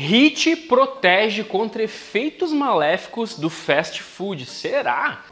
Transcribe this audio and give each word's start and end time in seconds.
HIT 0.00 0.54
protege 0.68 1.42
contra 1.42 1.82
efeitos 1.82 2.52
maléficos 2.52 3.36
do 3.36 3.50
fast 3.50 4.00
food. 4.00 4.46
Será? 4.46 5.24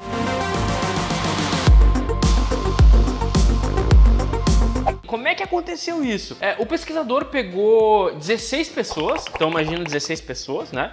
Como 5.07 5.29
é 5.29 5.37
que 5.37 5.43
aconteceu 5.45 6.03
isso? 6.05 6.37
É, 6.41 6.57
o 6.59 6.67
pesquisador 6.67 7.27
pegou 7.27 8.13
16 8.17 8.71
pessoas, 8.71 9.25
então 9.33 9.51
imagina 9.51 9.85
16 9.85 10.21
pessoas, 10.23 10.73
né? 10.73 10.93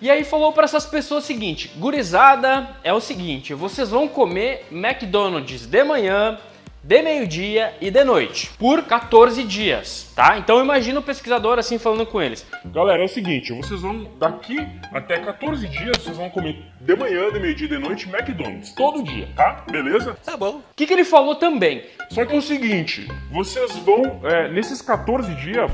E 0.00 0.08
aí 0.08 0.22
falou 0.22 0.52
para 0.52 0.62
essas 0.62 0.86
pessoas 0.86 1.24
o 1.24 1.26
seguinte: 1.26 1.72
gurizada, 1.76 2.76
é 2.84 2.92
o 2.92 3.00
seguinte, 3.00 3.54
vocês 3.54 3.90
vão 3.90 4.06
comer 4.06 4.66
McDonald's 4.70 5.66
de 5.66 5.82
manhã, 5.82 6.38
de 6.84 7.00
meio-dia 7.00 7.74
e 7.80 7.90
de 7.90 8.04
noite, 8.04 8.50
por 8.58 8.82
14 8.82 9.42
dias, 9.44 10.12
tá? 10.14 10.36
Então 10.36 10.62
imagina 10.62 11.00
o 11.00 11.02
pesquisador 11.02 11.58
assim 11.58 11.78
falando 11.78 12.04
com 12.04 12.20
eles. 12.20 12.46
Galera, 12.66 13.00
é 13.00 13.06
o 13.06 13.08
seguinte, 13.08 13.54
vocês 13.54 13.80
vão 13.80 14.06
daqui 14.18 14.58
até 14.92 15.18
14 15.18 15.66
dias, 15.66 15.96
vocês 15.96 16.14
vão 16.18 16.28
comer 16.28 16.62
de 16.78 16.94
manhã, 16.94 17.32
de 17.32 17.40
meio-dia 17.40 17.66
e 17.66 17.70
de 17.70 17.78
noite 17.78 18.06
McDonald's, 18.06 18.74
todo 18.74 19.02
dia, 19.02 19.26
tá? 19.34 19.64
Beleza? 19.70 20.14
Tá 20.22 20.36
bom. 20.36 20.56
O 20.56 20.62
que, 20.76 20.86
que 20.86 20.92
ele 20.92 21.04
falou 21.04 21.36
também? 21.36 21.86
Só 22.10 22.26
que 22.26 22.34
é 22.34 22.38
o 22.38 22.42
seguinte, 22.42 23.08
vocês 23.32 23.74
vão, 23.78 24.20
é, 24.22 24.48
nesses 24.48 24.82
14 24.82 25.34
dias, 25.36 25.70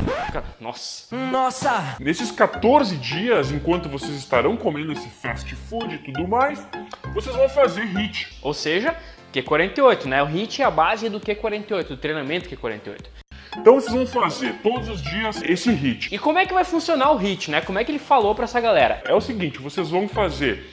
Nossa. 0.61 1.17
Nossa! 1.17 1.97
nesses 1.99 2.31
14 2.31 2.97
dias, 2.97 3.51
enquanto 3.51 3.89
vocês 3.89 4.13
estarão 4.13 4.57
comendo 4.57 4.93
esse 4.93 5.09
fast 5.09 5.53
food 5.57 5.97
e 5.97 5.99
tudo 5.99 6.29
mais, 6.29 6.65
vocês 7.13 7.35
vão 7.35 7.49
fazer 7.49 7.83
HIT. 7.83 8.39
Ou 8.43 8.55
seja, 8.55 8.97
Q48, 9.33 10.07
né? 10.07 10.23
O 10.23 10.27
HIT 10.27 10.63
é 10.63 10.65
a 10.65 10.71
base 10.71 11.09
do 11.09 11.21
Q48, 11.21 11.89
do 11.89 11.97
treinamento 11.97 12.49
Q48. 12.49 13.07
Então 13.57 13.75
vocês 13.75 13.93
vão 13.93 14.07
fazer 14.07 14.55
todos 14.63 14.89
os 14.89 15.03
dias 15.03 15.43
esse 15.43 15.71
HIT. 15.71 16.15
E 16.15 16.19
como 16.19 16.39
é 16.39 16.47
que 16.47 16.55
vai 16.55 16.65
funcionar 16.65 17.13
o 17.13 17.17
HIT, 17.17 17.51
né? 17.51 17.61
Como 17.61 17.79
é 17.79 17.85
que 17.85 17.91
ele 17.91 17.99
falou 17.99 18.35
para 18.35 18.45
essa 18.45 18.61
galera? 18.61 19.03
É 19.05 19.15
o 19.15 19.21
seguinte, 19.21 19.59
vocês 19.59 19.91
vão 19.91 20.09
fazer 20.09 20.71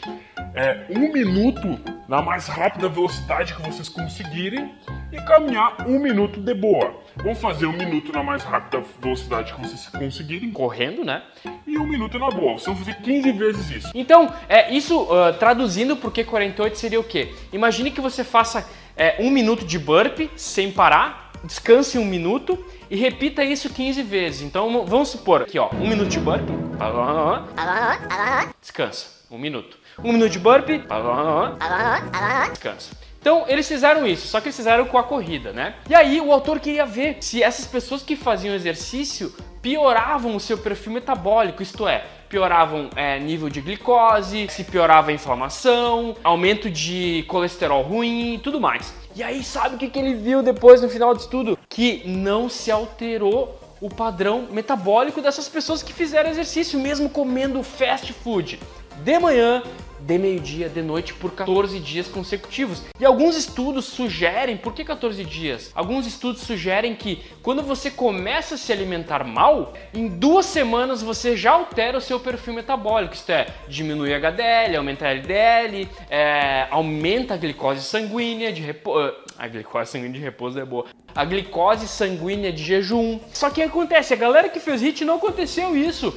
é, 0.53 0.85
um 0.89 1.11
minuto 1.11 1.79
na 2.07 2.21
mais 2.21 2.47
rápida 2.47 2.87
velocidade 2.87 3.53
que 3.53 3.61
vocês 3.61 3.89
conseguirem 3.89 4.71
e 5.11 5.17
caminhar 5.21 5.87
um 5.87 5.99
minuto 5.99 6.39
de 6.39 6.53
boa. 6.53 7.01
Vão 7.15 7.35
fazer 7.35 7.65
um 7.65 7.73
minuto 7.73 8.11
na 8.11 8.21
mais 8.21 8.43
rápida 8.43 8.83
velocidade 9.01 9.53
que 9.53 9.61
vocês 9.61 9.87
conseguirem 9.87 10.51
Correndo, 10.51 11.03
né? 11.03 11.23
e 11.65 11.77
um 11.77 11.85
minuto 11.85 12.17
na 12.17 12.29
boa. 12.29 12.53
Vocês 12.53 12.65
vão 12.65 12.75
fazer 12.77 12.95
15 13.01 13.31
vezes 13.33 13.69
isso. 13.69 13.91
Então, 13.93 14.33
é, 14.47 14.73
isso 14.73 15.07
ah, 15.11 15.33
traduzindo 15.33 15.95
por 15.95 16.11
Q48 16.11 16.75
seria 16.75 16.99
o 16.99 17.03
quê? 17.03 17.33
Imagine 17.51 17.91
que 17.91 18.01
você 18.01 18.23
faça 18.23 18.67
é, 18.95 19.15
um 19.19 19.29
minuto 19.29 19.65
de 19.65 19.77
burp 19.77 20.29
sem 20.35 20.71
parar, 20.71 21.31
descanse 21.43 21.97
um 21.97 22.05
minuto 22.05 22.63
e 22.89 22.95
repita 22.95 23.43
isso 23.43 23.69
15 23.69 24.01
vezes. 24.03 24.41
Então 24.41 24.85
vamos 24.85 25.09
supor 25.09 25.43
aqui, 25.43 25.59
ó, 25.59 25.69
um 25.73 25.87
minuto 25.87 26.09
de 26.09 26.19
burp, 26.19 26.47
descansa, 28.61 29.25
um 29.29 29.37
minuto. 29.37 29.77
Um 30.03 30.13
minuto 30.13 30.31
de 30.31 30.39
burp, 30.39 30.67
descansa. 32.51 33.06
Então 33.27 33.43
eles 33.45 33.67
fizeram 33.67 34.07
isso, 34.07 34.25
só 34.25 34.39
que 34.39 34.47
eles 34.47 34.55
fizeram 34.55 34.85
com 34.85 34.97
a 34.97 35.03
corrida, 35.03 35.51
né? 35.51 35.75
E 35.89 35.93
aí 35.93 36.21
o 36.21 36.31
autor 36.31 36.61
queria 36.61 36.85
ver 36.85 37.17
se 37.19 37.43
essas 37.43 37.65
pessoas 37.65 38.01
que 38.01 38.15
faziam 38.15 38.55
exercício 38.55 39.35
pioravam 39.61 40.33
o 40.33 40.39
seu 40.39 40.57
perfil 40.57 40.93
metabólico, 40.93 41.61
isto 41.61 41.85
é, 41.85 42.05
pioravam 42.29 42.89
é, 42.95 43.19
nível 43.19 43.49
de 43.49 43.59
glicose, 43.59 44.47
se 44.49 44.63
piorava 44.63 45.09
a 45.09 45.13
inflamação, 45.13 46.15
aumento 46.23 46.71
de 46.71 47.25
colesterol 47.27 47.81
ruim 47.81 48.35
e 48.35 48.37
tudo 48.37 48.61
mais. 48.61 48.93
E 49.13 49.21
aí 49.21 49.43
sabe 49.43 49.75
o 49.75 49.77
que, 49.77 49.89
que 49.89 49.99
ele 49.99 50.13
viu 50.13 50.41
depois 50.41 50.81
no 50.81 50.87
final 50.87 51.13
do 51.13 51.19
estudo? 51.19 51.59
Que 51.67 52.03
não 52.05 52.47
se 52.47 52.71
alterou 52.71 53.59
o 53.81 53.89
padrão 53.89 54.47
metabólico 54.49 55.21
dessas 55.21 55.49
pessoas 55.49 55.83
que 55.83 55.91
fizeram 55.91 56.29
exercício, 56.29 56.79
mesmo 56.79 57.09
comendo 57.09 57.61
fast 57.61 58.13
food. 58.13 58.57
De 59.03 59.19
manhã, 59.19 59.61
de 59.99 60.17
meio-dia, 60.17 60.69
de 60.69 60.81
noite, 60.81 61.13
por 61.13 61.31
14 61.31 61.79
dias 61.79 62.07
consecutivos. 62.07 62.83
E 62.99 63.05
alguns 63.05 63.35
estudos 63.35 63.85
sugerem, 63.85 64.57
por 64.57 64.73
que 64.73 64.83
14 64.83 65.23
dias? 65.23 65.71
Alguns 65.73 66.05
estudos 66.05 66.41
sugerem 66.41 66.95
que 66.95 67.23
quando 67.41 67.61
você 67.61 67.89
começa 67.89 68.55
a 68.55 68.57
se 68.57 68.71
alimentar 68.71 69.23
mal, 69.23 69.73
em 69.93 70.07
duas 70.07 70.45
semanas 70.45 71.01
você 71.01 71.35
já 71.35 71.51
altera 71.51 71.97
o 71.97 72.01
seu 72.01 72.19
perfil 72.19 72.53
metabólico, 72.53 73.13
isto 73.13 73.31
é, 73.31 73.47
diminui 73.67 74.13
HDL, 74.13 74.77
aumenta 74.77 75.07
a 75.07 75.11
LDL, 75.11 75.89
é, 76.09 76.67
aumenta 76.69 77.33
a 77.33 77.37
glicose 77.37 77.81
sanguínea 77.81 78.51
de 78.51 78.61
repouso. 78.61 79.13
A 79.37 79.47
glicose 79.47 79.91
sanguínea 79.91 80.19
de 80.19 80.25
repouso 80.25 80.59
é 80.59 80.65
boa. 80.65 80.85
A 81.13 81.25
glicose 81.25 81.87
sanguínea 81.87 82.51
de 82.51 82.63
jejum. 82.63 83.19
Só 83.33 83.49
que 83.49 83.61
acontece, 83.61 84.13
a 84.13 84.17
galera 84.17 84.49
que 84.49 84.59
fez 84.59 84.81
HIT 84.81 85.03
não 85.05 85.15
aconteceu 85.15 85.75
isso. 85.75 86.15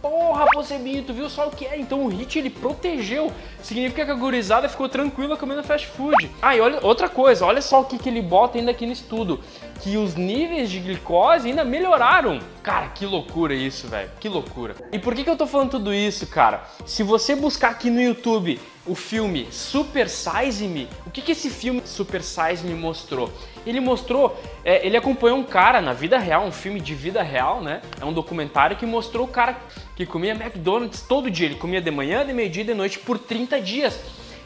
Porra, 0.00 0.46
Pocebinho, 0.52 1.02
tu 1.02 1.12
viu 1.12 1.28
só 1.28 1.48
o 1.48 1.50
que 1.50 1.66
é? 1.66 1.78
Então 1.78 2.04
o 2.04 2.08
HIT 2.08 2.38
ele 2.38 2.50
protegeu. 2.50 3.32
Significa 3.62 4.04
que 4.04 4.10
a 4.10 4.14
gurizada 4.14 4.68
ficou 4.68 4.88
tranquila 4.88 5.36
comendo 5.36 5.62
fast 5.64 5.88
food. 5.88 6.30
Ah, 6.40 6.56
e 6.56 6.60
olha 6.60 6.78
outra 6.82 7.08
coisa, 7.08 7.44
olha 7.44 7.60
só 7.60 7.80
o 7.80 7.84
que, 7.84 7.98
que 7.98 8.08
ele 8.08 8.22
bota 8.22 8.58
ainda 8.58 8.70
aqui 8.70 8.86
no 8.86 8.92
estudo. 8.92 9.40
Que 9.80 9.96
os 9.96 10.14
níveis 10.14 10.70
de 10.70 10.78
glicose 10.78 11.48
ainda 11.48 11.64
melhoraram. 11.64 12.38
Cara, 12.62 12.88
que 12.88 13.04
loucura 13.04 13.54
isso, 13.54 13.88
velho. 13.88 14.10
Que 14.20 14.28
loucura. 14.28 14.76
E 14.92 14.98
por 14.98 15.14
que, 15.14 15.24
que 15.24 15.30
eu 15.30 15.36
tô 15.36 15.46
falando 15.46 15.70
tudo 15.70 15.92
isso, 15.92 16.26
cara? 16.26 16.62
Se 16.86 17.02
você 17.02 17.34
buscar 17.34 17.70
aqui 17.70 17.90
no 17.90 18.00
YouTube 18.00 18.60
o 18.88 18.94
filme 18.94 19.46
Super 19.50 20.08
Size 20.08 20.66
Me, 20.66 20.88
o 21.06 21.10
que, 21.10 21.20
que 21.20 21.32
esse 21.32 21.50
filme 21.50 21.82
Super 21.84 22.22
Size 22.22 22.66
Me 22.66 22.74
mostrou? 22.74 23.30
Ele 23.66 23.80
mostrou, 23.80 24.40
é, 24.64 24.84
ele 24.86 24.96
acompanhou 24.96 25.38
um 25.38 25.44
cara 25.44 25.80
na 25.80 25.92
vida 25.92 26.18
real, 26.18 26.44
um 26.44 26.52
filme 26.52 26.80
de 26.80 26.94
vida 26.94 27.22
real, 27.22 27.60
né? 27.60 27.82
É 28.00 28.04
um 28.04 28.12
documentário 28.12 28.76
que 28.76 28.86
mostrou 28.86 29.26
o 29.26 29.28
cara 29.28 29.58
que 29.94 30.06
comia 30.06 30.32
McDonald's 30.32 31.02
todo 31.02 31.30
dia. 31.30 31.46
Ele 31.46 31.56
comia 31.56 31.80
de 31.80 31.90
manhã, 31.90 32.24
de 32.24 32.32
meio-dia 32.32 32.62
e 32.62 32.66
de 32.66 32.74
noite 32.74 32.98
por 32.98 33.18
30 33.18 33.60
dias. 33.60 34.00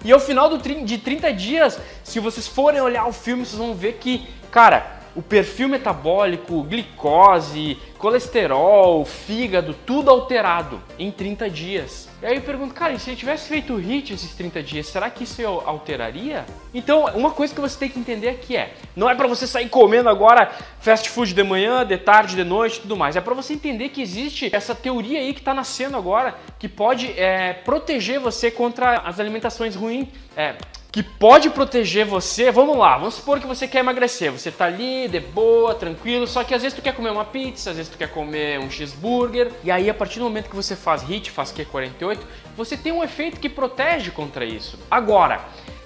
E 0.04 0.10
ao 0.10 0.18
final 0.18 0.50
de 0.58 0.98
30 0.98 1.32
dias, 1.32 1.78
se 2.02 2.18
vocês 2.18 2.48
forem 2.48 2.80
olhar 2.80 3.06
o 3.06 3.12
filme, 3.12 3.46
vocês 3.46 3.58
vão 3.58 3.74
ver 3.74 3.94
que, 4.00 4.26
cara, 4.50 5.01
o 5.14 5.22
perfil 5.22 5.68
metabólico, 5.68 6.62
glicose, 6.62 7.76
colesterol, 7.98 9.04
fígado, 9.04 9.74
tudo 9.86 10.10
alterado 10.10 10.80
em 10.98 11.10
30 11.10 11.50
dias. 11.50 12.08
E 12.22 12.26
aí 12.26 12.36
eu 12.36 12.42
pergunto, 12.42 12.72
cara, 12.72 12.98
se 12.98 13.10
ele 13.10 13.16
tivesse 13.16 13.48
feito 13.48 13.74
o 13.74 13.80
HIT 13.80 14.12
esses 14.12 14.34
30 14.34 14.62
dias, 14.62 14.86
será 14.86 15.10
que 15.10 15.24
isso 15.24 15.42
alteraria? 15.66 16.46
Então, 16.72 17.06
uma 17.14 17.30
coisa 17.30 17.54
que 17.54 17.60
você 17.60 17.78
tem 17.78 17.88
que 17.88 17.98
entender 17.98 18.28
aqui 18.28 18.56
é, 18.56 18.74
não 18.94 19.08
é 19.10 19.14
para 19.14 19.26
você 19.26 19.46
sair 19.46 19.68
comendo 19.68 20.08
agora 20.08 20.50
fast 20.80 21.10
food 21.10 21.34
de 21.34 21.42
manhã, 21.42 21.84
de 21.84 21.98
tarde, 21.98 22.36
de 22.36 22.44
noite, 22.44 22.80
tudo 22.80 22.96
mais. 22.96 23.16
É 23.16 23.20
para 23.20 23.34
você 23.34 23.54
entender 23.54 23.90
que 23.90 24.00
existe 24.00 24.50
essa 24.52 24.74
teoria 24.74 25.18
aí 25.18 25.32
que 25.32 25.40
está 25.40 25.52
nascendo 25.52 25.96
agora, 25.96 26.34
que 26.58 26.68
pode 26.68 27.12
é, 27.18 27.52
proteger 27.52 28.18
você 28.18 28.50
contra 28.50 29.00
as 29.00 29.20
alimentações 29.20 29.74
ruins. 29.74 30.08
É, 30.36 30.54
que 30.92 31.02
pode 31.02 31.48
proteger 31.48 32.04
você. 32.04 32.50
Vamos 32.50 32.76
lá, 32.76 32.98
vamos 32.98 33.14
supor 33.14 33.40
que 33.40 33.46
você 33.46 33.66
quer 33.66 33.78
emagrecer. 33.78 34.30
Você 34.30 34.50
tá 34.50 34.66
ali, 34.66 35.08
de 35.08 35.18
boa, 35.18 35.74
tranquilo, 35.74 36.26
só 36.26 36.44
que 36.44 36.54
às 36.54 36.60
vezes 36.60 36.76
tu 36.76 36.82
quer 36.82 36.94
comer 36.94 37.10
uma 37.10 37.24
pizza, 37.24 37.70
às 37.70 37.76
vezes 37.76 37.90
tu 37.90 37.96
quer 37.96 38.10
comer 38.10 38.60
um 38.60 38.70
cheeseburger. 38.70 39.50
E 39.64 39.70
aí, 39.70 39.88
a 39.88 39.94
partir 39.94 40.18
do 40.18 40.26
momento 40.26 40.50
que 40.50 40.56
você 40.56 40.76
faz 40.76 41.02
HIT, 41.02 41.30
faz 41.30 41.50
Q48, 41.50 42.18
você 42.54 42.76
tem 42.76 42.92
um 42.92 43.02
efeito 43.02 43.40
que 43.40 43.48
protege 43.48 44.10
contra 44.10 44.44
isso. 44.44 44.78
Agora, 44.90 45.40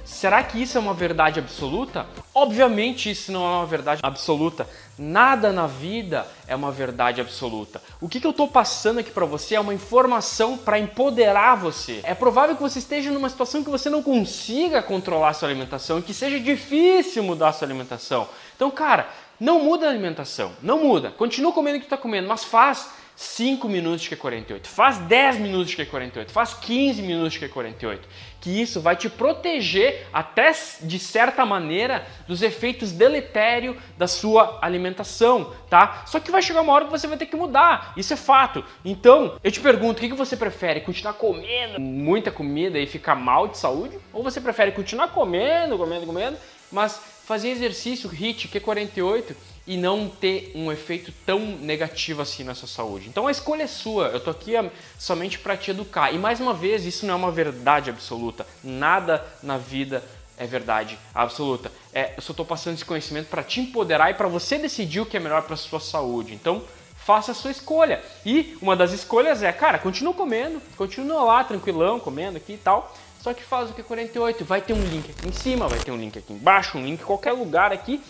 Será 0.06 0.40
que 0.44 0.62
isso 0.62 0.78
é 0.78 0.80
uma 0.80 0.94
verdade 0.94 1.40
absoluta? 1.40 2.06
Obviamente 2.32 3.10
isso 3.10 3.32
não 3.32 3.44
é 3.44 3.56
uma 3.58 3.66
verdade 3.66 4.00
absoluta. 4.04 4.64
Nada 4.96 5.52
na 5.52 5.66
vida 5.66 6.24
é 6.46 6.54
uma 6.54 6.70
verdade 6.70 7.20
absoluta. 7.20 7.82
O 8.00 8.08
que, 8.08 8.20
que 8.20 8.26
eu 8.26 8.30
estou 8.30 8.46
passando 8.46 9.00
aqui 9.00 9.10
para 9.10 9.26
você 9.26 9.56
é 9.56 9.60
uma 9.60 9.74
informação 9.74 10.56
para 10.56 10.78
empoderar 10.78 11.56
você. 11.56 12.00
É 12.04 12.14
provável 12.14 12.54
que 12.54 12.62
você 12.62 12.78
esteja 12.78 13.10
numa 13.10 13.28
situação 13.28 13.64
que 13.64 13.68
você 13.68 13.90
não 13.90 14.00
consiga 14.00 14.80
controlar 14.80 15.34
sua 15.34 15.48
alimentação 15.48 15.98
e 15.98 16.02
que 16.02 16.14
seja 16.14 16.38
difícil 16.38 17.24
mudar 17.24 17.52
sua 17.52 17.66
alimentação. 17.66 18.28
Então, 18.54 18.70
cara, 18.70 19.08
não 19.40 19.64
muda 19.64 19.86
a 19.86 19.90
alimentação, 19.90 20.52
não 20.62 20.84
muda. 20.84 21.10
Continua 21.10 21.52
comendo 21.52 21.78
o 21.78 21.80
que 21.80 21.86
está 21.86 21.96
comendo, 21.96 22.28
mas 22.28 22.44
faz 22.44 22.88
5 23.16 23.66
minutos 23.66 24.02
de 24.02 24.14
Q48, 24.14 24.66
faz 24.66 24.98
10 24.98 25.38
minutos 25.38 25.70
de 25.70 25.76
Q48, 25.78 26.28
faz 26.28 26.52
15 26.52 27.00
minutos 27.00 27.32
de 27.32 27.40
Q48, 27.40 28.00
que 28.42 28.60
isso 28.60 28.78
vai 28.78 28.94
te 28.94 29.08
proteger 29.08 30.06
até 30.12 30.52
de 30.82 30.98
certa 30.98 31.46
maneira 31.46 32.06
dos 32.28 32.42
efeitos 32.42 32.92
deletérios 32.92 33.74
da 33.96 34.06
sua 34.06 34.58
alimentação, 34.60 35.54
tá? 35.70 36.02
Só 36.06 36.20
que 36.20 36.30
vai 36.30 36.42
chegar 36.42 36.60
uma 36.60 36.74
hora 36.74 36.84
que 36.84 36.90
você 36.90 37.06
vai 37.06 37.16
ter 37.16 37.24
que 37.24 37.36
mudar, 37.36 37.94
isso 37.96 38.12
é 38.12 38.16
fato. 38.16 38.62
Então, 38.84 39.38
eu 39.42 39.50
te 39.50 39.60
pergunto, 39.60 40.04
o 40.04 40.08
que 40.08 40.14
você 40.14 40.36
prefere? 40.36 40.82
Continuar 40.82 41.14
comendo 41.14 41.80
muita 41.80 42.30
comida 42.30 42.78
e 42.78 42.86
ficar 42.86 43.14
mal 43.14 43.48
de 43.48 43.56
saúde? 43.56 43.98
Ou 44.12 44.22
você 44.22 44.42
prefere 44.42 44.72
continuar 44.72 45.08
comendo, 45.08 45.78
comendo, 45.78 46.04
comendo, 46.04 46.36
mas 46.70 47.00
fazer 47.24 47.48
exercício, 47.48 48.10
HIIT, 48.12 48.48
Q48 48.48 49.34
e 49.66 49.76
não 49.76 50.08
ter 50.08 50.52
um 50.54 50.70
efeito 50.70 51.12
tão 51.24 51.40
negativo 51.40 52.22
assim 52.22 52.44
na 52.44 52.54
sua 52.54 52.68
saúde. 52.68 53.08
Então 53.08 53.26
a 53.26 53.30
escolha 53.30 53.64
é 53.64 53.66
sua, 53.66 54.08
eu 54.08 54.20
tô 54.20 54.30
aqui 54.30 54.56
ah, 54.56 54.70
somente 54.98 55.38
para 55.38 55.56
te 55.56 55.70
educar. 55.70 56.12
E 56.12 56.18
mais 56.18 56.38
uma 56.38 56.54
vez, 56.54 56.84
isso 56.84 57.04
não 57.04 57.14
é 57.14 57.16
uma 57.16 57.32
verdade 57.32 57.90
absoluta. 57.90 58.46
Nada 58.62 59.24
na 59.42 59.58
vida 59.58 60.02
é 60.38 60.46
verdade 60.46 60.98
absoluta. 61.14 61.72
É, 61.92 62.12
eu 62.16 62.22
só 62.22 62.32
tô 62.32 62.44
passando 62.44 62.74
esse 62.74 62.84
conhecimento 62.84 63.28
para 63.28 63.42
te 63.42 63.60
empoderar 63.60 64.10
e 64.10 64.14
para 64.14 64.28
você 64.28 64.58
decidir 64.58 65.00
o 65.00 65.06
que 65.06 65.16
é 65.16 65.20
melhor 65.20 65.42
para 65.42 65.56
sua 65.56 65.80
saúde. 65.80 66.34
Então, 66.34 66.62
faça 66.96 67.32
a 67.32 67.34
sua 67.34 67.50
escolha. 67.50 68.02
E 68.24 68.56
uma 68.60 68.76
das 68.76 68.92
escolhas 68.92 69.42
é, 69.42 69.52
cara, 69.52 69.78
continua 69.78 70.12
comendo, 70.12 70.60
continua 70.76 71.22
lá 71.24 71.44
tranquilão, 71.44 71.98
comendo 71.98 72.36
aqui 72.36 72.52
e 72.52 72.58
tal. 72.58 72.94
Só 73.20 73.34
que 73.34 73.42
faz 73.42 73.70
o 73.70 73.74
Q48, 73.74 74.44
vai 74.44 74.60
ter 74.60 74.72
um 74.72 74.84
link 74.84 75.10
aqui 75.10 75.28
em 75.28 75.32
cima, 75.32 75.66
vai 75.66 75.80
ter 75.80 75.90
um 75.90 75.96
link 75.96 76.16
aqui 76.16 76.32
embaixo, 76.32 76.78
um 76.78 76.84
link 76.84 77.00
em 77.00 77.04
qualquer 77.04 77.32
lugar 77.32 77.72
aqui. 77.72 78.00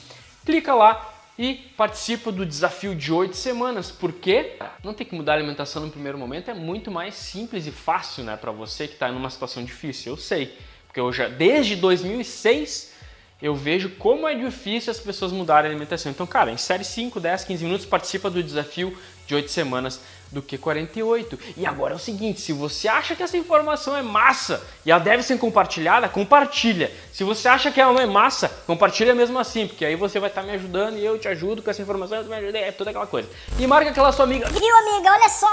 Clica 0.44 0.74
lá 0.74 1.15
e 1.38 1.54
participa 1.76 2.32
do 2.32 2.46
desafio 2.46 2.94
de 2.94 3.12
8 3.12 3.36
semanas, 3.36 3.90
porque 3.90 4.56
não 4.82 4.94
tem 4.94 5.06
que 5.06 5.14
mudar 5.14 5.32
a 5.32 5.36
alimentação 5.36 5.84
no 5.84 5.90
primeiro 5.90 6.16
momento, 6.16 6.50
é 6.50 6.54
muito 6.54 6.90
mais 6.90 7.14
simples 7.14 7.66
e 7.66 7.70
fácil, 7.70 8.24
né, 8.24 8.36
para 8.36 8.50
você 8.50 8.88
que 8.88 8.94
está 8.94 9.10
numa 9.12 9.28
situação 9.28 9.64
difícil. 9.64 10.12
Eu 10.12 10.16
sei, 10.16 10.56
porque 10.86 11.00
eu 11.00 11.12
já 11.12 11.28
desde 11.28 11.76
2006 11.76 12.94
eu 13.40 13.54
vejo 13.54 13.90
como 13.96 14.26
é 14.26 14.34
difícil 14.34 14.90
as 14.90 14.98
pessoas 14.98 15.30
mudarem 15.30 15.68
a 15.68 15.70
alimentação. 15.70 16.10
Então, 16.10 16.26
cara, 16.26 16.50
em 16.50 16.56
série 16.56 16.84
5, 16.84 17.20
10, 17.20 17.44
15 17.44 17.64
minutos 17.64 17.86
participa 17.86 18.30
do 18.30 18.42
desafio 18.42 18.96
de 19.26 19.34
8 19.34 19.50
semanas 19.50 20.00
do 20.30 20.42
que 20.42 20.58
48. 20.58 21.38
E 21.56 21.66
agora 21.66 21.94
é 21.94 21.96
o 21.96 21.98
seguinte, 21.98 22.40
se 22.40 22.52
você 22.52 22.88
acha 22.88 23.14
que 23.14 23.22
essa 23.22 23.36
informação 23.36 23.96
é 23.96 24.02
massa 24.02 24.64
e 24.84 24.90
ela 24.90 25.00
deve 25.00 25.22
ser 25.22 25.38
compartilhada, 25.38 26.08
compartilha. 26.08 26.92
Se 27.12 27.24
você 27.24 27.48
acha 27.48 27.70
que 27.70 27.80
ela 27.80 27.92
não 27.92 28.00
é 28.00 28.06
massa, 28.06 28.48
compartilha 28.66 29.14
mesmo 29.14 29.38
assim, 29.38 29.66
porque 29.66 29.84
aí 29.84 29.96
você 29.96 30.20
vai 30.20 30.28
estar 30.28 30.42
me 30.42 30.52
ajudando 30.52 30.96
e 30.96 31.04
eu 31.04 31.18
te 31.18 31.28
ajudo 31.28 31.62
com 31.62 31.70
essa 31.70 31.82
informação, 31.82 32.18
eu 32.18 32.24
me 32.24 32.36
ajudei, 32.36 32.62
é 32.62 32.72
toda 32.72 32.90
aquela 32.90 33.06
coisa. 33.06 33.28
E 33.58 33.66
marca 33.66 33.90
aquela 33.90 34.12
sua 34.12 34.24
amiga. 34.24 34.48
Viu, 34.48 34.76
amiga? 34.76 35.12
Olha 35.12 35.28
só! 35.28 35.46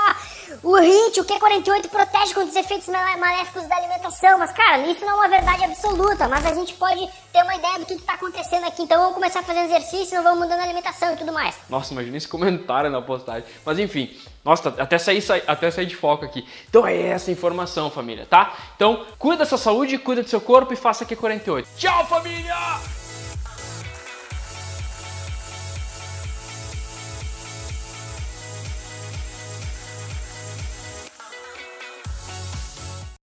O 0.61 0.77
HIT, 0.77 1.19
o 1.19 1.25
Q48 1.25 1.89
protege 1.89 2.33
contra 2.33 2.49
os 2.49 2.55
efeitos 2.55 2.87
maléficos 2.87 3.67
da 3.67 3.75
alimentação, 3.75 4.37
mas 4.37 4.51
cara, 4.51 4.85
isso 4.87 5.01
não 5.01 5.11
é 5.11 5.13
uma 5.13 5.27
verdade 5.27 5.63
absoluta, 5.63 6.27
mas 6.27 6.45
a 6.45 6.53
gente 6.53 6.73
pode 6.75 7.09
ter 7.31 7.41
uma 7.41 7.55
ideia 7.55 7.79
do 7.79 7.85
que 7.85 7.93
está 7.93 8.13
acontecendo 8.13 8.65
aqui. 8.65 8.83
Então 8.83 8.99
vamos 8.99 9.15
começar 9.15 9.39
a 9.39 9.43
fazer 9.43 9.61
exercício, 9.61 10.15
não 10.15 10.23
vamos 10.23 10.39
mudando 10.39 10.59
a 10.59 10.63
alimentação 10.63 11.13
e 11.13 11.17
tudo 11.17 11.31
mais. 11.33 11.55
Nossa, 11.69 11.93
imagina 11.93 12.17
esse 12.17 12.27
comentário 12.27 12.89
na 12.89 13.01
postagem. 13.01 13.45
Mas 13.65 13.79
enfim, 13.79 14.15
nossa, 14.43 14.69
até 14.77 14.97
sair, 14.97 15.23
até 15.47 15.71
sair 15.71 15.85
de 15.85 15.95
foco 15.95 16.25
aqui. 16.25 16.45
Então 16.69 16.85
é 16.85 16.95
essa 17.07 17.31
informação, 17.31 17.89
família, 17.89 18.25
tá? 18.25 18.53
Então 18.75 19.05
cuida 19.17 19.39
da 19.39 19.45
sua 19.45 19.57
saúde, 19.57 19.97
cuida 19.97 20.23
do 20.23 20.29
seu 20.29 20.41
corpo 20.41 20.73
e 20.73 20.75
faça 20.75 21.05
Q48. 21.05 21.65
Tchau, 21.77 22.05
família! 22.05 23.02